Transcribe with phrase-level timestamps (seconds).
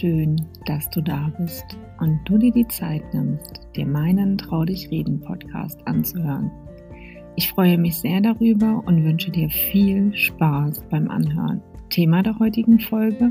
[0.00, 4.90] schön, dass du da bist und du dir die Zeit nimmst, dir meinen Trau dich
[4.90, 6.50] reden Podcast anzuhören.
[7.36, 11.60] Ich freue mich sehr darüber und wünsche dir viel Spaß beim Anhören.
[11.90, 13.30] Thema der heutigen Folge: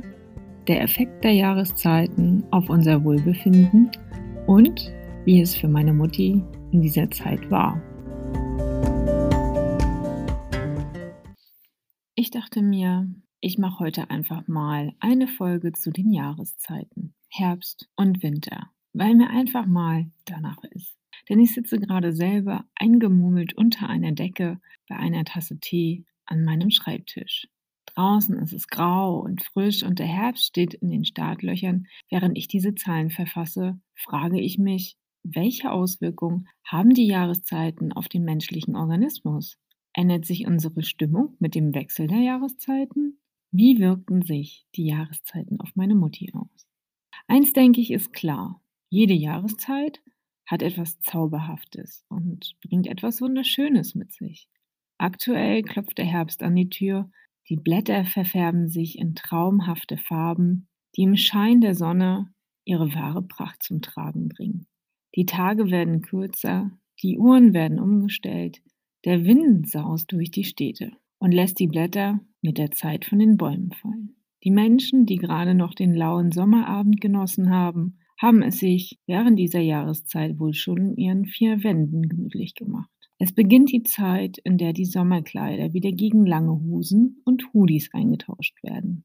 [0.67, 3.89] der Effekt der Jahreszeiten auf unser Wohlbefinden
[4.45, 4.93] und
[5.25, 7.81] wie es für meine Mutti in dieser Zeit war.
[12.13, 13.07] Ich dachte mir,
[13.41, 19.29] ich mache heute einfach mal eine Folge zu den Jahreszeiten, Herbst und Winter, weil mir
[19.29, 20.97] einfach mal danach ist.
[21.29, 26.69] Denn ich sitze gerade selber eingemummelt unter einer Decke bei einer Tasse Tee an meinem
[26.69, 27.47] Schreibtisch.
[27.85, 31.87] Draußen ist es grau und frisch und der Herbst steht in den Startlöchern.
[32.09, 38.25] Während ich diese Zahlen verfasse, frage ich mich, welche Auswirkungen haben die Jahreszeiten auf den
[38.25, 39.57] menschlichen Organismus?
[39.93, 43.19] Ändert sich unsere Stimmung mit dem Wechsel der Jahreszeiten?
[43.51, 46.67] Wie wirkten sich die Jahreszeiten auf meine Mutti aus?
[47.27, 48.61] Eins denke ich ist klar.
[48.89, 50.01] Jede Jahreszeit
[50.45, 54.47] hat etwas Zauberhaftes und bringt etwas Wunderschönes mit sich.
[54.99, 57.09] Aktuell klopft der Herbst an die Tür,
[57.47, 62.31] die Blätter verfärben sich in traumhafte Farben, die im Schein der Sonne
[62.65, 64.67] ihre wahre Pracht zum Tragen bringen.
[65.15, 68.61] Die Tage werden kürzer, die Uhren werden umgestellt,
[69.05, 73.37] der Wind saust durch die Städte und lässt die Blätter mit der Zeit von den
[73.37, 74.15] Bäumen fallen.
[74.43, 79.59] Die Menschen, die gerade noch den lauen Sommerabend genossen haben, haben es sich während dieser
[79.59, 82.89] Jahreszeit wohl schon in ihren vier Wänden gemütlich gemacht.
[83.17, 88.63] Es beginnt die Zeit, in der die Sommerkleider wieder gegen lange Hosen und Hoodies eingetauscht
[88.63, 89.03] werden.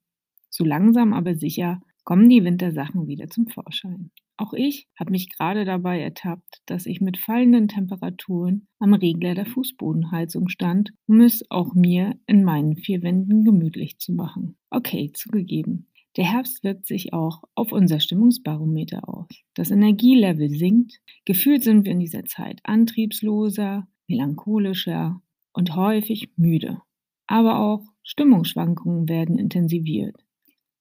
[0.50, 4.10] So langsam aber sicher kommen die Wintersachen wieder zum Vorschein.
[4.36, 9.46] Auch ich habe mich gerade dabei ertappt, dass ich mit fallenden Temperaturen am Regler der
[9.46, 14.56] Fußbodenheizung stand, um es auch mir in meinen vier Wänden gemütlich zu machen.
[14.70, 15.86] Okay, zugegeben.
[16.16, 19.28] Der Herbst wirkt sich auch auf unser Stimmungsbarometer aus.
[19.54, 21.00] Das Energielevel sinkt.
[21.24, 25.20] Gefühlt sind wir in dieser Zeit antriebsloser, melancholischer
[25.52, 26.80] und häufig müde.
[27.26, 30.23] Aber auch Stimmungsschwankungen werden intensiviert.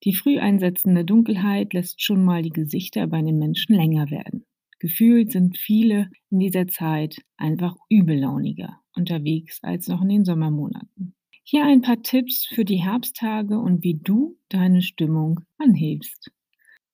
[0.03, 4.46] Die früh einsetzende Dunkelheit lässt schon mal die Gesichter bei den Menschen länger werden.
[4.80, 11.16] Gefühlt sind viele in dieser Zeit einfach übellauniger unterwegs als noch in den Sommermonaten.
[11.44, 16.31] Hier ein paar Tipps für die Herbsttage und wie du deine Stimmung anhebst.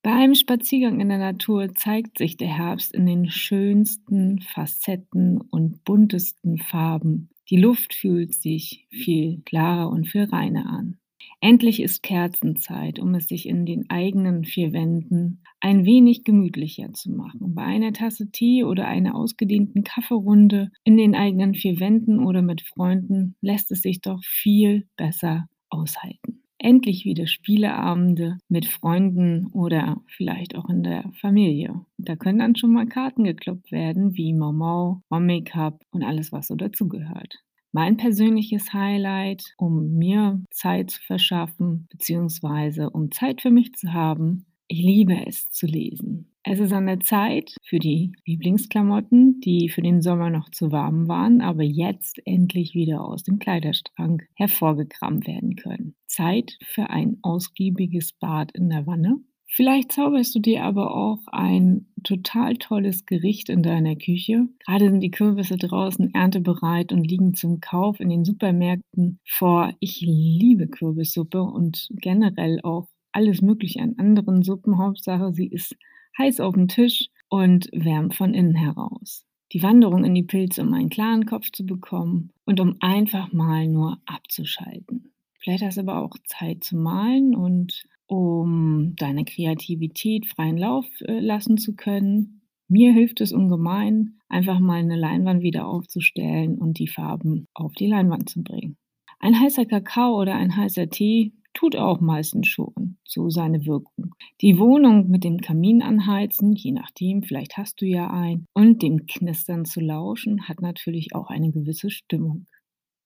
[0.03, 5.83] Bei einem Spaziergang in der Natur zeigt sich der Herbst in den schönsten Facetten und
[5.83, 7.29] buntesten Farben.
[7.49, 10.98] Die Luft fühlt sich viel klarer und viel reiner an.
[11.41, 17.11] Endlich ist Kerzenzeit, um es sich in den eigenen vier Wänden ein wenig gemütlicher zu
[17.11, 17.55] machen.
[17.55, 22.61] Bei einer Tasse Tee oder einer ausgedehnten Kaffeerunde in den eigenen vier Wänden oder mit
[22.61, 26.43] Freunden lässt es sich doch viel besser aushalten.
[26.57, 31.85] Endlich wieder Spieleabende mit Freunden oder vielleicht auch in der Familie.
[31.97, 36.47] Da können dann schon mal Karten gekloppt werden, wie Mau Mau, Make-up und alles, was
[36.47, 37.39] so dazugehört.
[37.71, 44.45] Mein persönliches Highlight, um mir Zeit zu verschaffen, beziehungsweise um Zeit für mich zu haben,
[44.67, 46.31] ich liebe es zu lesen.
[46.43, 51.07] Es ist an der Zeit für die Lieblingsklamotten, die für den Sommer noch zu warm
[51.07, 55.95] waren, aber jetzt endlich wieder aus dem Kleiderschrank hervorgekramt werden können.
[56.07, 59.17] Zeit für ein ausgiebiges Bad in der Wanne
[59.51, 64.47] Vielleicht zauberst du dir aber auch ein total tolles Gericht in deiner Küche.
[64.59, 69.73] Gerade sind die Kürbisse draußen erntebereit und liegen zum Kauf in den Supermärkten vor.
[69.79, 74.77] Ich liebe Kürbissuppe und generell auch alles Mögliche an anderen Suppen.
[74.77, 75.75] Hauptsache, sie ist
[76.19, 79.25] heiß auf dem Tisch und wärmt von innen heraus.
[79.51, 83.67] Die Wanderung in die Pilze, um einen klaren Kopf zu bekommen und um einfach mal
[83.67, 85.11] nur abzuschalten.
[85.39, 91.19] Vielleicht hast du aber auch Zeit zu malen und um deine Kreativität freien Lauf äh,
[91.19, 92.41] lassen zu können.
[92.67, 97.87] Mir hilft es ungemein, einfach mal eine Leinwand wieder aufzustellen und die Farben auf die
[97.87, 98.77] Leinwand zu bringen.
[99.19, 104.15] Ein heißer Kakao oder ein heißer Tee tut auch meistens schon so seine Wirkung.
[104.41, 109.05] Die Wohnung mit dem Kamin anheizen, je nachdem, vielleicht hast du ja einen, und dem
[109.05, 112.47] Knistern zu lauschen, hat natürlich auch eine gewisse Stimmung.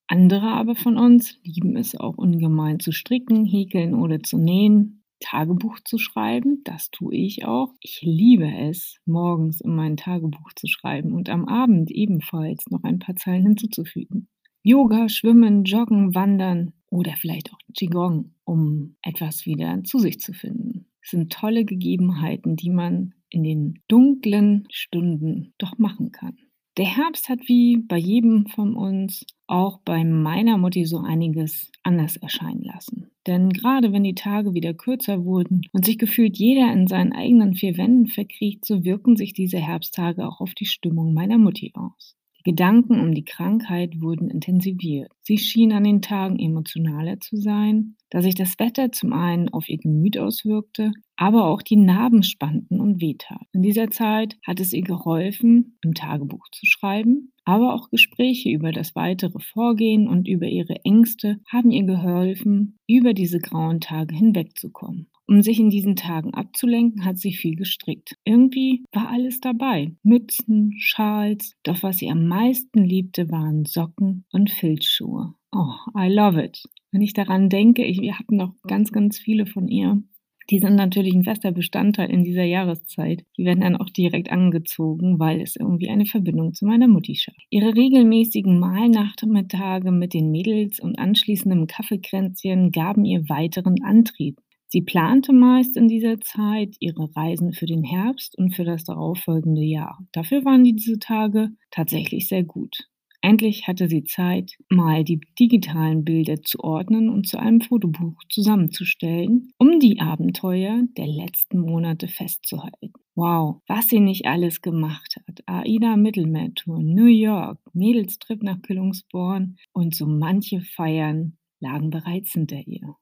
[0.07, 5.79] Andere aber von uns lieben es auch ungemein zu stricken, häkeln oder zu nähen, Tagebuch
[5.83, 6.61] zu schreiben.
[6.63, 7.73] Das tue ich auch.
[7.79, 12.99] Ich liebe es, morgens in mein Tagebuch zu schreiben und am Abend ebenfalls noch ein
[12.99, 14.27] paar Zeilen hinzuzufügen.
[14.61, 20.85] Yoga, Schwimmen, Joggen, Wandern oder vielleicht auch Qigong, um etwas wieder zu sich zu finden.
[21.01, 26.37] Das sind tolle Gegebenheiten, die man in den dunklen Stunden doch machen kann.
[26.77, 32.17] Der Herbst hat wie bei jedem von uns auch bei meiner Mutti so einiges anders
[32.17, 33.12] erscheinen lassen.
[33.27, 37.55] Denn gerade wenn die Tage wieder kürzer wurden und sich gefühlt jeder in seinen eigenen
[37.55, 42.17] vier Wänden verkriecht, so wirken sich diese Herbsttage auch auf die Stimmung meiner Mutti aus.
[42.45, 45.11] Die Gedanken um die Krankheit wurden intensiviert.
[45.21, 49.69] Sie schien an den Tagen emotionaler zu sein, da sich das Wetter zum einen auf
[49.69, 53.43] ihr Gemüt auswirkte, aber auch die Narben spannten und wehtat.
[53.53, 58.73] In dieser Zeit hat es ihr geholfen, im Tagebuch zu schreiben, aber auch Gespräche über
[58.73, 65.07] das weitere Vorgehen und über ihre Ängste haben ihr geholfen, über diese grauen Tage hinwegzukommen.
[65.27, 68.15] Um sich in diesen Tagen abzulenken, hat sie viel gestrickt.
[68.25, 69.95] Irgendwie war alles dabei.
[70.03, 71.53] Mützen, Schals.
[71.63, 75.33] Doch was sie am meisten liebte, waren Socken und Filzschuhe.
[75.51, 76.63] Oh, I love it.
[76.91, 80.03] Wenn ich daran denke, ich, wir hatten noch ganz, ganz viele von ihr.
[80.49, 83.25] Die sind natürlich ein fester Bestandteil in dieser Jahreszeit.
[83.37, 87.39] Die werden dann auch direkt angezogen, weil es irgendwie eine Verbindung zu meiner Mutti schafft.
[87.49, 94.39] Ihre regelmäßigen Mahlnachmittage mit den Mädels und anschließendem Kaffeekränzchen gaben ihr weiteren Antrieb.
[94.73, 99.61] Sie plante meist in dieser Zeit ihre Reisen für den Herbst und für das darauffolgende
[99.61, 99.99] Jahr.
[100.13, 102.89] Dafür waren diese Tage tatsächlich sehr gut.
[103.21, 109.51] Endlich hatte sie Zeit, mal die digitalen Bilder zu ordnen und zu einem Fotobuch zusammenzustellen,
[109.59, 112.93] um die Abenteuer der letzten Monate festzuhalten.
[113.13, 115.43] Wow, was sie nicht alles gemacht hat.
[115.45, 122.95] AIDA Mittelmeertour, New York, Mädelstrip nach Kühlungsborn und so manche Feiern lagen bereits hinter ihr.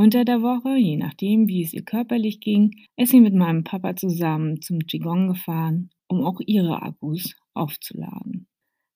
[0.00, 3.96] Unter der Woche, je nachdem, wie es ihr körperlich ging, ist sie mit meinem Papa
[3.96, 8.48] zusammen zum Qigong gefahren, um auch ihre Akkus aufzuladen.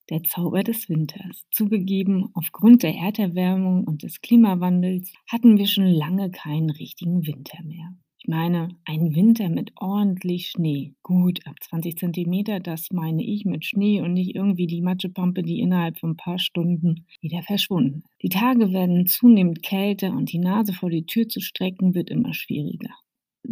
[0.08, 1.44] Der Zauber des Winters.
[1.50, 7.94] Zugegeben, aufgrund der Erderwärmung und des Klimawandels hatten wir schon lange keinen richtigen Winter mehr.
[8.24, 10.94] Ich meine, ein Winter mit ordentlich Schnee.
[11.02, 15.60] Gut, ab 20 Zentimeter, das meine ich mit Schnee und nicht irgendwie die Matschepampe, die
[15.60, 18.04] innerhalb von ein paar Stunden wieder verschwunden.
[18.22, 22.32] Die Tage werden zunehmend kälter und die Nase vor die Tür zu strecken wird immer
[22.32, 22.94] schwieriger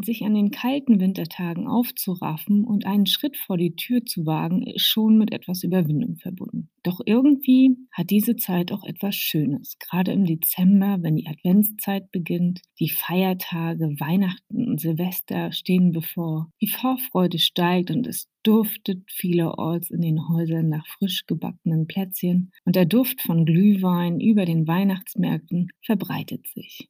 [0.01, 4.87] sich an den kalten Wintertagen aufzuraffen und einen Schritt vor die Tür zu wagen, ist
[4.87, 6.71] schon mit etwas Überwindung verbunden.
[6.83, 12.61] Doch irgendwie hat diese Zeit auch etwas Schönes, gerade im Dezember, wenn die Adventszeit beginnt,
[12.81, 20.01] die Feiertage, Weihnachten und Silvester stehen bevor, die Vorfreude steigt und es duftet vielerorts in
[20.01, 26.47] den Häusern nach frisch gebackenen Plätzchen und der Duft von Glühwein über den Weihnachtsmärkten verbreitet
[26.49, 26.89] sich.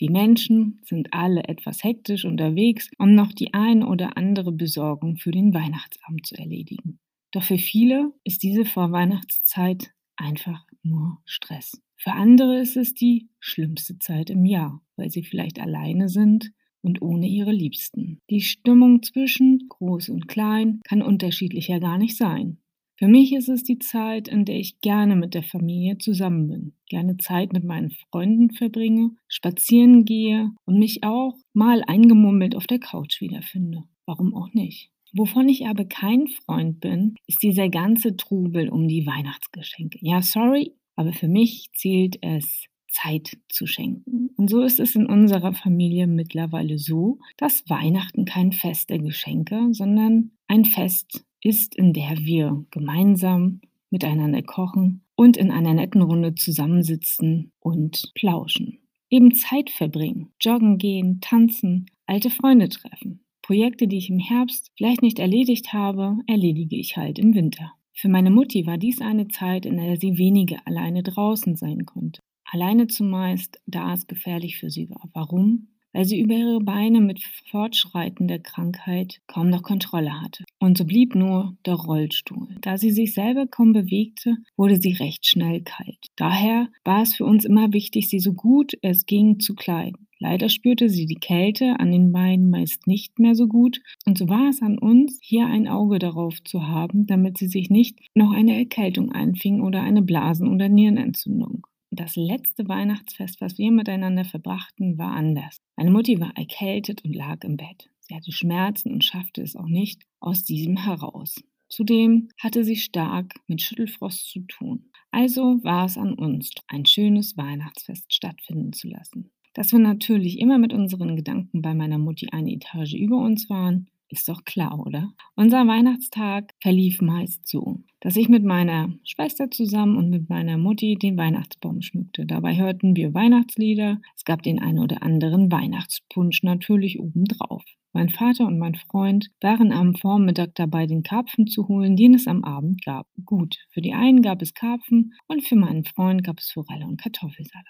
[0.00, 5.32] Die Menschen sind alle etwas hektisch unterwegs, um noch die ein oder andere Besorgung für
[5.32, 7.00] den Weihnachtsabend zu erledigen.
[7.32, 11.80] Doch für viele ist diese Vorweihnachtszeit einfach nur Stress.
[11.96, 17.02] Für andere ist es die schlimmste Zeit im Jahr, weil sie vielleicht alleine sind und
[17.02, 18.20] ohne ihre Liebsten.
[18.30, 22.58] Die Stimmung zwischen groß und klein kann unterschiedlicher gar nicht sein.
[22.98, 26.72] Für mich ist es die Zeit, in der ich gerne mit der Familie zusammen bin,
[26.88, 32.80] gerne Zeit mit meinen Freunden verbringe, spazieren gehe und mich auch mal eingemummelt auf der
[32.80, 33.84] Couch wiederfinde.
[34.04, 34.90] Warum auch nicht?
[35.12, 39.98] Wovon ich aber kein Freund bin, ist dieser ganze Trubel um die Weihnachtsgeschenke.
[40.02, 44.30] Ja, sorry, aber für mich zählt es, Zeit zu schenken.
[44.36, 49.68] Und so ist es in unserer Familie mittlerweile so, dass Weihnachten kein Fest der Geschenke,
[49.72, 56.34] sondern ein Fest ist, in der wir gemeinsam miteinander kochen und in einer netten Runde
[56.34, 58.78] zusammensitzen und plauschen.
[59.10, 63.20] Eben Zeit verbringen, joggen gehen, tanzen, alte Freunde treffen.
[63.42, 67.72] Projekte, die ich im Herbst vielleicht nicht erledigt habe, erledige ich halt im Winter.
[67.94, 72.20] Für meine Mutti war dies eine Zeit, in der sie weniger alleine draußen sein konnte.
[72.44, 75.08] Alleine zumeist, da es gefährlich für sie war.
[75.14, 75.68] Warum?
[75.98, 80.44] Weil sie über ihre Beine mit fortschreitender Krankheit kaum noch Kontrolle hatte.
[80.60, 82.46] Und so blieb nur der Rollstuhl.
[82.60, 85.98] Da sie sich selber kaum bewegte, wurde sie recht schnell kalt.
[86.14, 90.06] Daher war es für uns immer wichtig, sie so gut es ging zu kleiden.
[90.20, 94.28] Leider spürte sie die Kälte an den Beinen meist nicht mehr so gut, und so
[94.28, 98.30] war es an uns, hier ein Auge darauf zu haben, damit sie sich nicht noch
[98.30, 101.66] eine Erkältung einfing oder eine Blasen- oder Nierenentzündung.
[101.90, 105.62] Das letzte Weihnachtsfest, was wir miteinander verbrachten, war anders.
[105.76, 107.90] Meine Mutti war erkältet und lag im Bett.
[108.00, 111.36] Sie hatte Schmerzen und schaffte es auch nicht aus diesem heraus.
[111.68, 114.90] Zudem hatte sie stark mit Schüttelfrost zu tun.
[115.10, 119.30] Also war es an uns, ein schönes Weihnachtsfest stattfinden zu lassen.
[119.54, 123.88] Dass wir natürlich immer mit unseren Gedanken bei meiner Mutti eine Etage über uns waren,
[124.08, 125.12] ist doch klar, oder?
[125.36, 130.96] Unser Weihnachtstag verlief meist so, dass ich mit meiner Schwester zusammen und mit meiner Mutti
[130.96, 132.26] den Weihnachtsbaum schmückte.
[132.26, 134.00] Dabei hörten wir Weihnachtslieder.
[134.16, 137.64] Es gab den einen oder anderen Weihnachtspunsch natürlich obendrauf.
[137.92, 142.26] Mein Vater und mein Freund waren am Vormittag dabei, den Karpfen zu holen, den es
[142.26, 143.08] am Abend gab.
[143.24, 147.00] Gut, für die einen gab es Karpfen und für meinen Freund gab es Forelle und
[147.00, 147.66] Kartoffelsalat.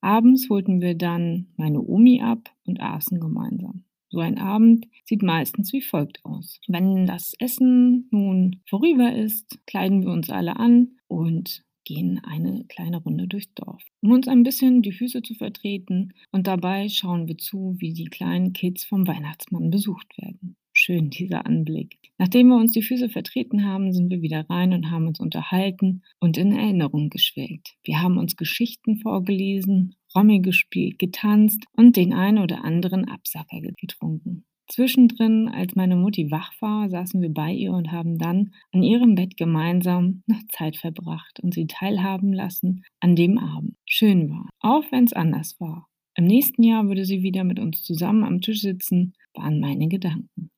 [0.00, 3.85] Abends holten wir dann meine Omi ab und aßen gemeinsam.
[4.08, 6.60] So ein Abend sieht meistens wie folgt aus.
[6.68, 12.98] Wenn das Essen nun vorüber ist, kleiden wir uns alle an und gehen eine kleine
[12.98, 17.38] Runde durchs Dorf, um uns ein bisschen die Füße zu vertreten und dabei schauen wir
[17.38, 20.56] zu, wie die kleinen Kids vom Weihnachtsmann besucht werden.
[20.78, 21.96] Schön dieser Anblick.
[22.18, 26.02] Nachdem wir uns die Füße vertreten haben, sind wir wieder rein und haben uns unterhalten
[26.20, 27.76] und in Erinnerung geschwelgt.
[27.82, 34.44] Wir haben uns Geschichten vorgelesen, Rommel gespielt, getanzt und den einen oder anderen Absacker getrunken.
[34.68, 39.14] Zwischendrin, als meine Mutti wach war, saßen wir bei ihr und haben dann an ihrem
[39.14, 43.76] Bett gemeinsam noch Zeit verbracht und sie teilhaben lassen an dem Abend.
[43.86, 45.88] Schön war, auch wenn es anders war.
[46.16, 50.50] Im nächsten Jahr würde sie wieder mit uns zusammen am Tisch sitzen, waren meine Gedanken.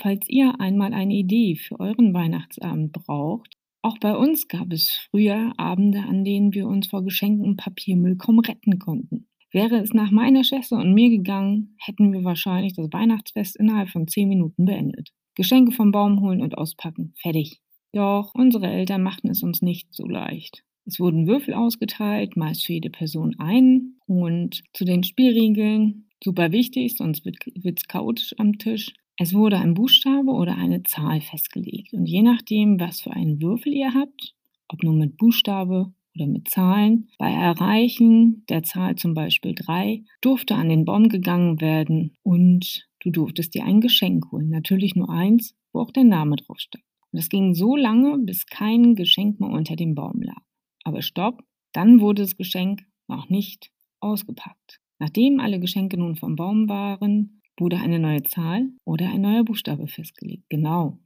[0.00, 5.52] Falls ihr einmal eine Idee für euren Weihnachtsabend braucht, auch bei uns gab es früher
[5.58, 9.28] Abende, an denen wir uns vor Geschenken und Papiermüll kaum retten konnten.
[9.52, 14.08] Wäre es nach meiner Schwester und mir gegangen, hätten wir wahrscheinlich das Weihnachtsfest innerhalb von
[14.08, 15.10] zehn Minuten beendet.
[15.36, 17.12] Geschenke vom Baum holen und auspacken.
[17.16, 17.60] Fertig.
[17.92, 20.64] Doch unsere Eltern machten es uns nicht so leicht.
[20.86, 24.00] Es wurden Würfel ausgeteilt, meist für jede Person einen.
[24.06, 27.38] Und zu den Spielregeln, super wichtig, sonst wird
[27.78, 28.92] es chaotisch am Tisch.
[29.16, 31.92] Es wurde ein Buchstabe oder eine Zahl festgelegt.
[31.92, 34.34] Und je nachdem, was für einen Würfel ihr habt,
[34.68, 37.08] ob nur mit Buchstabe oder mit Zahlen.
[37.18, 43.10] Bei Erreichen der Zahl zum Beispiel 3 durfte an den Baum gegangen werden und du
[43.10, 44.48] durftest dir ein Geschenk holen.
[44.48, 46.84] Natürlich nur eins, wo auch der Name drauf stand.
[47.12, 50.42] Und das ging so lange, bis kein Geschenk mehr unter dem Baum lag.
[50.84, 54.80] Aber stopp, dann wurde das Geschenk noch nicht ausgepackt.
[54.98, 59.86] Nachdem alle Geschenke nun vom Baum waren, wurde eine neue Zahl oder ein neuer Buchstabe
[59.86, 60.44] festgelegt.
[60.48, 60.98] Genau,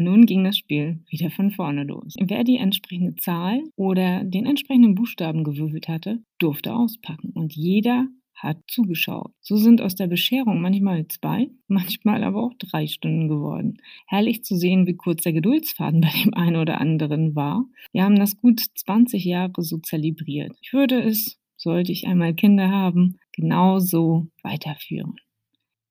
[0.00, 2.14] nun ging das Spiel wieder von vorne los.
[2.18, 8.56] Wer die entsprechende Zahl oder den entsprechenden Buchstaben gewürfelt hatte, durfte auspacken und jeder hat
[8.66, 9.32] zugeschaut.
[9.42, 13.76] So sind aus der Bescherung manchmal zwei, manchmal aber auch drei Stunden geworden.
[14.06, 17.66] Herrlich zu sehen, wie kurz der Geduldsfaden bei dem einen oder anderen war.
[17.92, 20.56] Wir haben das gut 20 Jahre so zelebriert.
[20.62, 25.16] Ich würde es, sollte ich einmal Kinder haben, genauso weiterführen.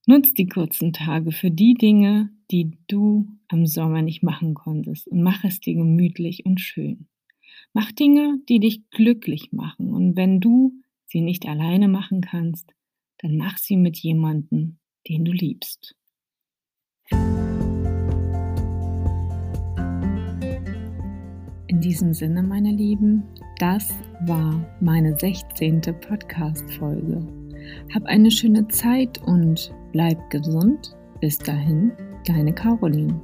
[0.10, 5.22] Nutz die kurzen Tage für die Dinge, die du am Sommer nicht machen konntest und
[5.22, 7.06] mach es dir gemütlich und schön.
[7.74, 10.74] Mach Dinge, die dich glücklich machen und wenn du
[11.06, 12.74] sie nicht alleine machen kannst,
[13.20, 15.96] dann mach sie mit jemandem, den du liebst.
[21.68, 23.22] In diesem Sinne, meine Lieben,
[23.60, 25.82] das war meine 16.
[25.82, 27.28] Podcast-Folge.
[27.94, 30.96] Hab eine schöne Zeit und bleib gesund.
[31.20, 31.92] Bis dahin,
[32.26, 33.20] deine Caroline.